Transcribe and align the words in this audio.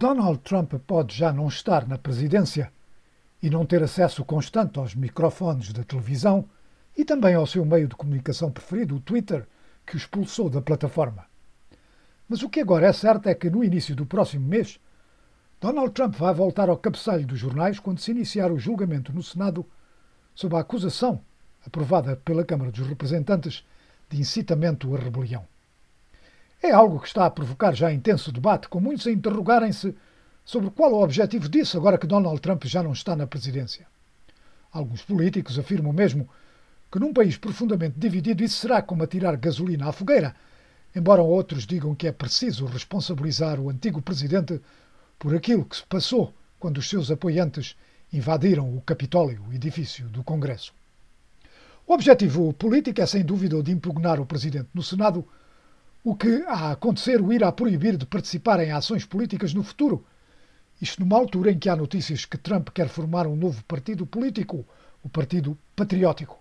Donald 0.00 0.38
Trump 0.38 0.72
pode 0.86 1.14
já 1.14 1.30
não 1.30 1.46
estar 1.46 1.86
na 1.86 1.98
presidência 1.98 2.72
e 3.42 3.50
não 3.50 3.66
ter 3.66 3.82
acesso 3.82 4.24
constante 4.24 4.78
aos 4.78 4.94
microfones 4.94 5.74
da 5.74 5.84
televisão 5.84 6.48
e 6.96 7.04
também 7.04 7.34
ao 7.34 7.46
seu 7.46 7.66
meio 7.66 7.86
de 7.86 7.94
comunicação 7.94 8.50
preferido, 8.50 8.96
o 8.96 9.00
Twitter, 9.00 9.46
que 9.84 9.96
o 9.96 9.98
expulsou 9.98 10.48
da 10.48 10.62
plataforma. 10.62 11.26
Mas 12.26 12.42
o 12.42 12.48
que 12.48 12.60
agora 12.60 12.86
é 12.86 12.92
certo 12.94 13.28
é 13.28 13.34
que 13.34 13.50
no 13.50 13.62
início 13.62 13.94
do 13.94 14.06
próximo 14.06 14.48
mês, 14.48 14.80
Donald 15.60 15.92
Trump 15.92 16.14
vai 16.14 16.32
voltar 16.32 16.70
ao 16.70 16.78
cabeçalho 16.78 17.26
dos 17.26 17.38
jornais 17.38 17.78
quando 17.78 18.00
se 18.00 18.10
iniciar 18.10 18.50
o 18.50 18.58
julgamento 18.58 19.12
no 19.12 19.22
Senado 19.22 19.66
sob 20.34 20.56
a 20.56 20.60
acusação, 20.60 21.20
aprovada 21.66 22.16
pela 22.16 22.42
Câmara 22.42 22.72
dos 22.72 22.86
Representantes, 22.86 23.66
de 24.08 24.18
incitamento 24.18 24.96
à 24.96 24.98
rebelião. 24.98 25.46
É 26.62 26.72
algo 26.72 27.00
que 27.00 27.06
está 27.06 27.24
a 27.24 27.30
provocar 27.30 27.74
já 27.74 27.90
intenso 27.90 28.30
debate, 28.30 28.68
com 28.68 28.80
muitos 28.80 29.06
a 29.06 29.10
interrogarem-se 29.10 29.94
sobre 30.44 30.70
qual 30.70 30.92
o 30.92 31.02
objetivo 31.02 31.48
disso 31.48 31.78
agora 31.78 31.96
que 31.96 32.06
Donald 32.06 32.40
Trump 32.40 32.64
já 32.64 32.82
não 32.82 32.92
está 32.92 33.16
na 33.16 33.26
presidência. 33.26 33.86
Alguns 34.70 35.02
políticos 35.02 35.58
afirmam 35.58 35.92
mesmo 35.92 36.28
que 36.92 36.98
num 36.98 37.12
país 37.12 37.38
profundamente 37.38 37.98
dividido 37.98 38.42
isso 38.44 38.58
será 38.58 38.82
como 38.82 39.02
atirar 39.02 39.36
gasolina 39.36 39.88
à 39.88 39.92
fogueira, 39.92 40.34
embora 40.94 41.22
outros 41.22 41.66
digam 41.66 41.94
que 41.94 42.06
é 42.06 42.12
preciso 42.12 42.66
responsabilizar 42.66 43.58
o 43.58 43.70
antigo 43.70 44.02
presidente 44.02 44.60
por 45.18 45.34
aquilo 45.34 45.64
que 45.64 45.76
se 45.76 45.84
passou 45.84 46.34
quando 46.58 46.78
os 46.78 46.88
seus 46.88 47.10
apoiantes 47.10 47.76
invadiram 48.12 48.76
o 48.76 48.82
Capitólio, 48.82 49.44
o 49.48 49.52
edifício 49.52 50.08
do 50.08 50.22
Congresso. 50.22 50.74
O 51.86 51.94
objetivo 51.94 52.52
político 52.52 53.00
é, 53.00 53.06
sem 53.06 53.24
dúvida, 53.24 53.56
o 53.56 53.62
de 53.62 53.72
impugnar 53.72 54.20
o 54.20 54.26
presidente 54.26 54.68
no 54.74 54.82
Senado 54.82 55.26
o 56.02 56.16
que 56.16 56.42
a 56.46 56.72
acontecer 56.72 57.20
o 57.20 57.32
irá 57.32 57.52
proibir 57.52 57.96
de 57.96 58.06
participar 58.06 58.58
em 58.60 58.72
ações 58.72 59.04
políticas 59.04 59.52
no 59.52 59.62
futuro. 59.62 60.04
Isto 60.80 61.00
numa 61.00 61.18
altura 61.18 61.52
em 61.52 61.58
que 61.58 61.68
há 61.68 61.76
notícias 61.76 62.24
que 62.24 62.38
Trump 62.38 62.70
quer 62.70 62.88
formar 62.88 63.26
um 63.26 63.36
novo 63.36 63.62
partido 63.64 64.06
político, 64.06 64.64
o 65.02 65.08
Partido 65.10 65.56
Patriótico. 65.76 66.38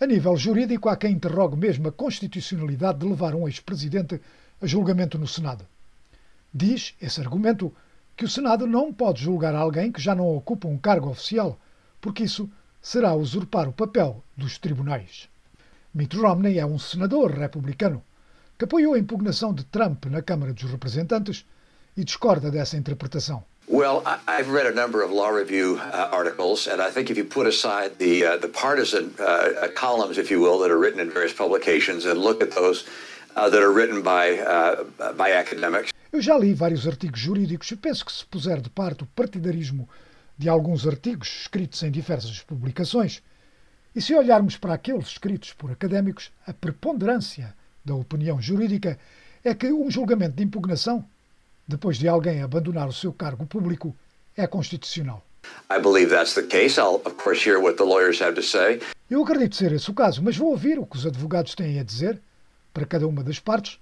A 0.00 0.06
nível 0.06 0.36
jurídico, 0.36 0.88
há 0.88 0.96
quem 0.96 1.12
interrogue 1.12 1.56
mesmo 1.56 1.86
a 1.86 1.92
constitucionalidade 1.92 2.98
de 2.98 3.06
levar 3.06 3.36
um 3.36 3.46
ex-presidente 3.46 4.20
a 4.60 4.66
julgamento 4.66 5.16
no 5.16 5.28
Senado. 5.28 5.64
Diz 6.52 6.96
esse 7.00 7.20
argumento 7.20 7.72
que 8.16 8.24
o 8.24 8.28
Senado 8.28 8.66
não 8.66 8.92
pode 8.92 9.22
julgar 9.22 9.54
alguém 9.54 9.92
que 9.92 10.02
já 10.02 10.12
não 10.12 10.36
ocupa 10.36 10.66
um 10.66 10.76
cargo 10.76 11.08
oficial, 11.08 11.56
porque 12.00 12.24
isso 12.24 12.50
será 12.80 13.14
usurpar 13.14 13.68
o 13.68 13.72
papel 13.72 14.24
dos 14.36 14.58
tribunais. 14.58 15.28
Mitt 15.94 16.16
Romney 16.16 16.58
é 16.58 16.66
um 16.66 16.80
senador 16.80 17.30
republicano 17.30 18.02
que 18.58 18.64
apoiou 18.64 18.94
a 18.94 18.98
impugnação 18.98 19.52
de 19.54 19.64
Trump 19.64 20.06
na 20.06 20.22
Câmara 20.22 20.52
dos 20.52 20.70
Representantes 20.70 21.44
e 21.96 22.04
discorda 22.04 22.50
dessa 22.50 22.76
interpretação. 22.76 23.44
Well, 23.68 24.02
I've 24.26 24.50
read 24.50 24.66
a 24.66 24.72
number 24.74 25.04
of 25.04 25.12
law 25.12 25.30
review 25.30 25.76
uh, 25.76 26.08
articles, 26.12 26.66
and 26.66 26.82
I 26.82 26.90
think 26.90 27.10
if 27.10 27.16
you 27.16 27.24
put 27.24 27.46
aside 27.46 27.96
the 27.98 28.24
uh, 28.24 28.36
the 28.38 28.48
partisan 28.48 29.14
uh, 29.18 29.68
columns, 29.74 30.18
if 30.18 30.30
you 30.30 30.40
will, 30.40 30.58
that 30.60 30.70
are 30.70 30.78
written 30.78 31.00
in 31.00 31.10
various 31.10 31.32
publications, 31.32 32.04
and 32.04 32.18
look 32.18 32.42
at 32.42 32.50
those 32.50 32.84
uh, 33.36 33.48
that 33.48 33.62
are 33.62 33.72
written 33.72 34.02
by 34.02 34.40
uh, 34.40 35.12
by 35.16 35.32
academics. 35.32 35.92
Eu 36.12 36.20
já 36.20 36.36
li 36.36 36.52
vários 36.52 36.86
artigos 36.86 37.20
jurídicos 37.20 37.70
e 37.70 37.76
penso 37.76 38.04
que 38.04 38.12
se 38.12 38.26
puser 38.26 38.60
de 38.60 38.68
parte 38.68 39.04
o 39.04 39.06
partidarismo 39.06 39.88
de 40.36 40.48
alguns 40.48 40.86
artigos 40.86 41.28
escritos 41.42 41.82
em 41.82 41.90
diversas 41.90 42.40
publicações, 42.40 43.22
e 43.94 44.00
se 44.02 44.14
olharmos 44.14 44.56
para 44.56 44.74
aqueles 44.74 45.06
escritos 45.06 45.52
por 45.52 45.70
académicos, 45.70 46.32
a 46.46 46.52
preponderância 46.52 47.54
da 47.84 47.94
opinião 47.94 48.40
jurídica 48.40 48.98
é 49.44 49.54
que 49.54 49.72
um 49.72 49.90
julgamento 49.90 50.36
de 50.36 50.44
impugnação, 50.44 51.04
depois 51.66 51.98
de 51.98 52.08
alguém 52.08 52.42
abandonar 52.42 52.88
o 52.88 52.92
seu 52.92 53.12
cargo 53.12 53.44
público, 53.46 53.94
é 54.36 54.46
constitucional. 54.46 55.24
Eu 59.10 59.22
acredito 59.22 59.56
ser 59.56 59.72
esse 59.72 59.90
o 59.90 59.94
caso, 59.94 60.22
mas 60.22 60.36
vou 60.36 60.50
ouvir 60.50 60.78
o 60.78 60.86
que 60.86 60.96
os 60.96 61.06
advogados 61.06 61.54
têm 61.54 61.78
a 61.78 61.82
dizer 61.82 62.20
para 62.72 62.86
cada 62.86 63.06
uma 63.06 63.22
das 63.22 63.38
partes, 63.38 63.78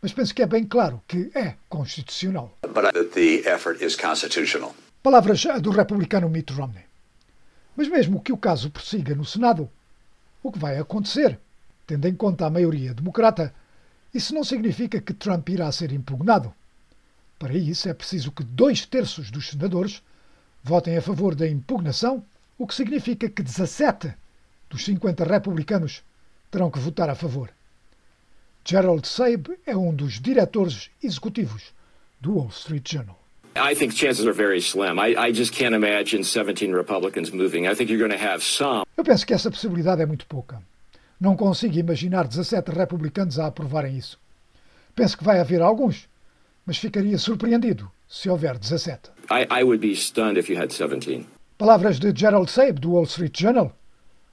mas 0.00 0.12
penso 0.12 0.34
que 0.34 0.42
é 0.42 0.46
bem 0.46 0.64
claro 0.64 1.02
que 1.08 1.30
é 1.34 1.54
constitucional. 1.68 2.56
Palavras 5.02 5.42
do 5.60 5.70
republicano 5.70 6.28
Mitt 6.28 6.52
Romney. 6.52 6.84
Mas 7.74 7.88
mesmo 7.88 8.20
que 8.20 8.32
o 8.32 8.36
caso 8.36 8.70
prossiga 8.70 9.14
no 9.14 9.24
Senado, 9.24 9.68
o 10.42 10.52
que 10.52 10.58
vai 10.58 10.78
acontecer 10.78 11.38
tendo 11.88 12.06
em 12.06 12.14
conta 12.14 12.44
a 12.44 12.50
maioria 12.50 12.92
democrata, 12.92 13.52
isso 14.12 14.34
não 14.34 14.44
significa 14.44 15.00
que 15.00 15.14
Trump 15.14 15.48
irá 15.48 15.72
ser 15.72 15.90
impugnado. 15.90 16.52
Para 17.38 17.56
isso 17.56 17.88
é 17.88 17.94
preciso 17.94 18.30
que 18.30 18.44
dois 18.44 18.84
terços 18.84 19.30
dos 19.30 19.48
senadores 19.48 20.02
votem 20.62 20.98
a 20.98 21.02
favor 21.02 21.34
da 21.34 21.48
impugnação, 21.48 22.22
o 22.58 22.66
que 22.66 22.74
significa 22.74 23.26
que 23.30 23.42
17 23.42 24.12
dos 24.68 24.84
50 24.84 25.24
republicanos 25.24 26.02
terão 26.50 26.70
que 26.70 26.78
votar 26.78 27.08
a 27.08 27.14
favor. 27.14 27.48
Gerald 28.62 29.08
Sabe 29.08 29.58
é 29.64 29.74
um 29.74 29.94
dos 29.94 30.20
diretores 30.20 30.90
executivos 31.02 31.72
do 32.20 32.34
Wall 32.34 32.48
Street 32.48 32.86
Journal. 32.86 33.18
I 33.56 33.74
think 33.74 33.94
chances 33.94 34.26
are 34.26 34.34
very 34.34 34.58
slim. 34.60 34.98
I, 34.98 35.16
I 35.16 35.32
just 35.32 35.54
can't 35.54 35.74
imagine 35.74 36.22
17 36.22 36.74
Republicans 36.74 37.32
moving. 37.32 37.66
I 37.66 37.74
think 37.74 37.90
you're 37.90 37.98
going 37.98 38.16
to 38.16 38.22
have 38.22 38.44
some. 38.44 38.84
Eu 38.94 39.04
penso 39.04 39.26
que 39.26 39.32
essa 39.32 39.50
possibilidade 39.50 40.02
é 40.02 40.06
muito 40.06 40.26
pouca. 40.26 40.62
Não 41.20 41.36
consigo 41.36 41.76
imaginar 41.78 42.28
17 42.28 42.70
republicanos 42.70 43.38
a 43.38 43.46
aprovarem 43.46 43.96
isso. 43.96 44.18
Penso 44.94 45.18
que 45.18 45.24
vai 45.24 45.40
haver 45.40 45.60
alguns, 45.60 46.08
mas 46.64 46.78
ficaria 46.78 47.18
surpreendido 47.18 47.90
se 48.08 48.28
houver 48.28 48.56
17. 48.58 49.10
I, 49.30 49.60
I 49.60 49.62
would 49.64 49.78
be 49.78 49.94
stunned 49.94 50.38
if 50.38 50.48
you 50.48 50.58
had 50.58 50.68
17. 50.68 51.26
Palavras 51.56 51.98
de 51.98 52.12
Gerald 52.14 52.50
Sabe, 52.50 52.80
do 52.80 52.92
Wall 52.92 53.04
Street 53.04 53.36
Journal. 53.36 53.72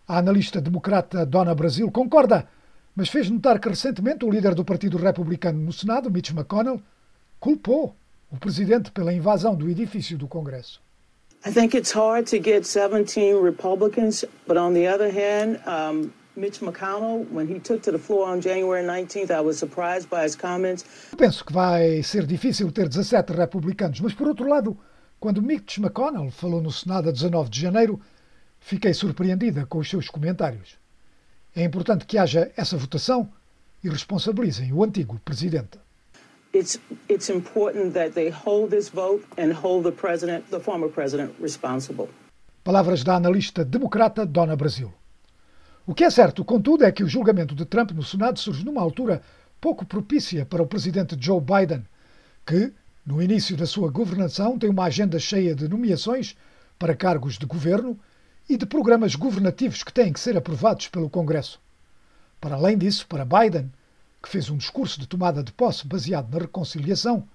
A 0.07 0.19
analista 0.19 0.61
democrata 0.61 1.25
Donna 1.25 1.55
Brasil 1.55 1.89
concorda, 1.89 2.47
mas 2.95 3.09
fez 3.09 3.29
notar 3.29 3.59
que 3.59 3.67
recentemente 3.67 4.23
o 4.23 4.29
líder 4.29 4.53
do 4.53 4.63
Partido 4.63 4.97
Republicano 4.97 5.59
no 5.59 5.73
Senado, 5.73 6.11
Mitch 6.11 6.29
McConnell, 6.29 6.79
culpou 7.39 7.95
o 8.31 8.37
presidente 8.37 8.91
pela 8.91 9.11
invasão 9.11 9.55
do 9.55 9.69
edifício 9.69 10.17
do 10.17 10.27
Congresso. 10.27 10.79
I 11.45 11.51
think 11.51 11.75
it's 11.75 11.91
hard 11.91 12.27
to 12.29 12.37
get 12.37 12.65
17 12.65 13.35
Republicans, 13.35 14.25
but 14.47 14.57
on 14.57 14.73
the 14.73 14.87
other 14.87 15.11
hand, 15.11 15.59
um, 15.67 16.11
Mitch 16.37 16.59
McConnell, 16.61 17.25
when 17.31 17.47
he 17.47 17.59
took 17.59 17.81
to 17.83 17.91
the 17.91 17.97
floor 17.97 18.27
on 18.27 18.41
January 18.41 18.83
19th, 18.83 19.31
I 19.31 19.39
was 19.39 19.57
surprised 19.57 20.09
by 20.09 20.23
his 20.23 20.35
comments. 20.35 20.83
Penso 21.17 21.45
que 21.45 21.53
vai 21.53 22.03
ser 22.03 22.25
difícil 22.25 22.71
ter 22.71 22.89
17 22.89 23.33
republicanos, 23.33 24.01
mas 24.01 24.13
por 24.13 24.27
outro 24.27 24.47
lado, 24.47 24.77
quando 25.19 25.41
Mitch 25.41 25.77
McConnell 25.77 26.29
falou 26.31 26.61
no 26.61 26.71
Senado 26.71 27.07
a 27.07 27.11
19 27.11 27.49
de 27.49 27.61
janeiro, 27.61 28.01
fiquei 28.59 28.93
surpreendida 28.93 29.65
com 29.65 29.79
os 29.79 29.89
seus 29.89 30.09
comentários. 30.09 30.77
É 31.55 31.63
importante 31.63 32.05
que 32.05 32.17
haja 32.17 32.51
essa 32.57 32.75
votação 32.75 33.31
e 33.81 33.89
responsabilizem 33.89 34.73
o 34.73 34.83
antigo 34.83 35.17
presidente. 35.23 35.79
It's, 36.53 36.79
it's 37.09 37.29
important 37.29 37.93
that 37.93 38.13
they 38.13 38.29
hold 38.29 38.71
this 38.71 38.89
vote 38.89 39.25
and 39.37 39.53
hold 39.53 39.83
the 39.83 39.91
president, 39.91 40.49
the 40.49 40.59
former 40.59 40.89
president, 40.89 41.33
responsible. 41.41 42.09
Palavras 42.63 43.03
da 43.03 43.15
analista 43.15 43.63
democrata 43.63 44.25
Dona 44.25 44.55
Brasil. 44.55 44.91
O 45.87 45.93
que 45.93 46.03
é 46.03 46.09
certo, 46.09 46.43
contudo, 46.43 46.83
é 46.83 46.91
que 46.91 47.03
o 47.03 47.07
julgamento 47.07 47.53
de 47.53 47.63
Trump 47.63 47.91
no 47.91 48.01
Senado 48.01 48.39
surge 48.39 48.65
numa 48.65 48.81
altura 48.81 49.21
pouco 49.61 49.85
propícia 49.85 50.43
para 50.43 50.63
o 50.63 50.65
presidente 50.65 51.15
Joe 51.19 51.39
Biden, 51.39 51.85
que, 52.43 52.73
no 53.05 53.21
início 53.21 53.55
da 53.55 53.67
sua 53.67 53.91
governação, 53.91 54.57
tem 54.57 54.67
uma 54.67 54.85
agenda 54.85 55.19
cheia 55.19 55.53
de 55.53 55.67
nomeações 55.67 56.35
para 56.79 56.95
cargos 56.95 57.37
de 57.37 57.45
governo 57.45 57.99
e 58.49 58.57
de 58.57 58.65
programas 58.65 59.13
governativos 59.13 59.83
que 59.83 59.93
têm 59.93 60.11
que 60.11 60.19
ser 60.19 60.35
aprovados 60.35 60.87
pelo 60.87 61.07
Congresso. 61.07 61.61
Para 62.41 62.55
além 62.55 62.79
disso, 62.79 63.05
para 63.05 63.23
Biden, 63.23 63.71
que 64.23 64.29
fez 64.29 64.49
um 64.49 64.57
discurso 64.57 64.99
de 64.99 65.05
tomada 65.05 65.43
de 65.43 65.53
posse 65.53 65.85
baseado 65.85 66.33
na 66.33 66.39
reconciliação, 66.39 67.27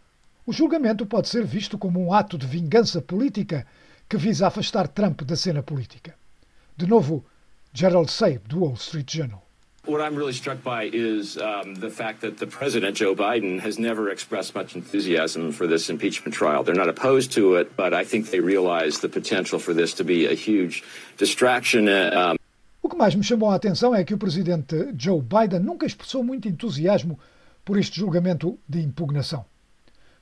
o 0.45 0.53
julgamento 0.53 1.07
pode 1.07 1.29
ser 1.29 1.45
visto 1.45 1.79
como 1.79 2.05
um 2.05 2.13
ato 2.13 2.37
de 2.37 2.49
vingança 2.49 3.01
política 3.01 3.65
que 4.09 4.17
visa 4.17 4.49
afastar 4.49 4.89
Trump 4.89 5.23
da 5.23 5.37
cena 5.37 5.63
política. 5.63 6.17
De 6.77 6.87
novo, 6.87 7.25
Gerald 7.73 8.11
Sabe, 8.11 8.41
do 8.49 8.59
Wall 8.59 8.77
Street 8.77 9.07
Journal. 9.07 9.43
What 9.87 10.01
I'm 10.03 10.15
really 10.15 10.33
struck 10.33 10.63
by 10.63 10.91
is 10.93 11.39
um, 11.39 11.75
the 11.77 11.89
fact 11.89 12.21
that 12.21 12.37
the 12.39 12.47
president, 12.47 12.97
Joe 12.97 13.15
Biden, 13.15 13.61
has 13.61 13.79
never 13.79 14.11
expressed 14.11 14.55
much 14.55 14.77
enthusiasm 14.77 15.53
for 15.53 15.67
this 15.67 15.89
impeachment 15.89 16.35
trial. 16.35 16.63
They're 16.63 16.75
not 16.75 16.89
opposed 16.89 17.33
to 17.33 17.55
it, 17.55 17.77
but 17.77 17.95
I 17.95 18.05
think 18.05 18.31
they 18.31 18.41
realize 18.41 18.99
the 18.99 19.09
potential 19.09 19.59
for 19.59 19.73
this 19.73 19.95
to 19.95 20.05
be 20.05 20.27
a 20.27 20.35
huge 20.35 20.83
distraction. 21.17 21.89
Uh, 21.89 22.33
um... 22.33 22.37
O 22.83 22.89
que 22.89 22.97
mais 22.97 23.15
me 23.15 23.23
chamou 23.23 23.51
a 23.51 23.55
atenção 23.55 23.95
é 23.95 24.05
que 24.05 24.15
o 24.15 24.19
presidente 24.19 24.93
Joe 24.99 25.23
Biden 25.23 25.61
nunca 25.61 25.87
expressou 25.87 26.23
muito 26.25 26.49
entusiasmo 26.49 27.19
por 27.65 27.79
este 27.79 27.99
julgamento 27.99 28.59
de 28.69 28.81
impugnação. 28.81 29.45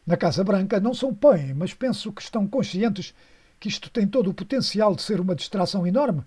Na 0.07 0.17
Casa 0.17 0.45
Branca 0.45 0.79
não 0.79 0.95
são 0.95 1.15
põem, 1.15 1.55
mas 1.55 1.75
penso 1.75 2.13
que 2.13 2.23
estão 2.23 2.47
conscientes 2.47 3.15
que 3.59 3.69
isto 3.69 3.91
tem 3.91 4.07
todo 4.07 4.31
o 4.31 4.35
potencial 4.35 4.95
de 4.95 5.03
ser 5.03 5.19
uma 5.19 5.35
distração 5.35 5.87
enorme 5.87 6.23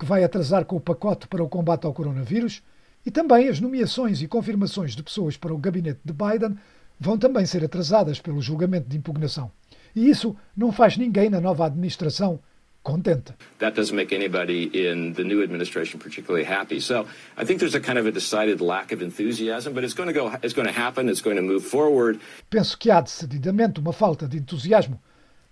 que 0.00 0.06
vai 0.06 0.24
atrasar 0.24 0.64
com 0.64 0.76
o 0.76 0.80
pacote 0.80 1.28
para 1.28 1.44
o 1.44 1.48
combate 1.48 1.84
ao 1.84 1.92
coronavírus, 1.92 2.62
e 3.04 3.10
também 3.10 3.48
as 3.48 3.60
nomeações 3.60 4.22
e 4.22 4.26
confirmações 4.26 4.96
de 4.96 5.02
pessoas 5.02 5.36
para 5.36 5.52
o 5.52 5.58
gabinete 5.58 6.00
de 6.02 6.12
Biden 6.12 6.56
vão 6.98 7.18
também 7.18 7.44
ser 7.44 7.62
atrasadas 7.62 8.18
pelo 8.18 8.40
julgamento 8.40 8.88
de 8.88 8.96
impugnação. 8.96 9.52
E 9.94 10.08
isso 10.08 10.34
não 10.56 10.72
faz 10.72 10.96
ninguém 10.96 11.28
na 11.28 11.40
nova 11.40 11.66
administração 11.66 12.40
contente. 12.82 13.34
That 13.58 13.76
doesn't 13.76 13.94
make 13.94 14.14
anybody 14.14 14.70
in 14.72 15.12
the 15.12 15.24
new 15.24 15.42
administration 15.42 15.98
particularly 15.98 16.46
happy. 16.46 16.80
So 16.80 17.06
I 17.36 17.44
think 17.44 17.58
there's 17.58 17.74
a 17.74 17.80
kind 17.80 17.98
of 17.98 18.06
a 18.06 18.12
decided 18.12 18.62
lack 18.62 18.94
of 18.94 19.04
enthusiasm, 19.04 19.72
but 19.74 19.84
it's 19.84 19.94
going 19.94 20.12
to 20.12 20.18
go 20.18 20.30
it's 20.42 20.54
going 20.54 20.68
to 20.68 20.80
happen, 20.80 21.08
it's 21.08 21.22
going 21.22 21.36
to 21.36 21.42
move 21.42 21.62
forward. 21.62 22.20
Penso 22.48 22.78
que 22.78 22.90
há 22.90 23.00
decididamente 23.00 23.80
uma 23.80 23.92
falta 23.92 24.26
de 24.26 24.38
entusiasmo, 24.38 24.98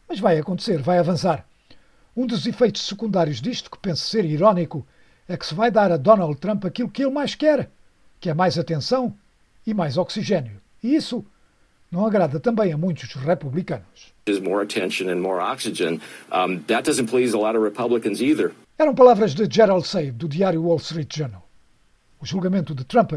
mas 0.09 0.21
vai 0.21 0.39
acontecer, 0.39 0.81
vai 0.81 0.99
avançar. 0.99 1.48
Um 2.19 2.27
dos 2.27 2.49
efeitos 2.49 2.83
secundários 2.83 3.41
disto, 3.41 3.71
que 3.71 3.79
penso 3.79 4.03
ser 4.03 4.25
irónico, 4.25 4.85
é 5.29 5.37
que 5.37 5.47
se 5.47 5.55
vai 5.55 5.71
dar 5.71 5.93
a 5.93 5.97
Donald 5.97 6.37
Trump 6.41 6.65
aquilo 6.65 6.91
que 6.91 7.05
ele 7.05 7.13
mais 7.13 7.37
quer, 7.37 7.71
que 8.19 8.29
é 8.29 8.35
mais 8.35 8.59
atenção 8.59 9.17
e 9.65 9.73
mais 9.73 9.97
oxigênio. 9.97 10.61
E 10.83 10.97
isso 10.97 11.25
não 11.93 12.05
agrada 12.05 12.41
também 12.41 12.73
a 12.73 12.77
muitos 12.77 13.15
republicanos. 13.15 14.13
Eram 18.77 18.97
palavras 18.97 19.33
de 19.33 19.49
Gerald 19.49 19.87
Saib, 19.87 20.19
do 20.19 20.29
diário 20.29 20.65
Wall 20.65 20.79
Street 20.79 21.17
Journal. 21.17 21.49
O 22.21 22.27
julgamento 22.27 22.75
de 22.75 22.83
Trump 22.83 23.13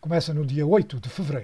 começa 0.00 0.34
no 0.34 0.44
dia 0.44 0.66
8 0.66 0.98
de 0.98 1.08
fevereiro. 1.08 1.40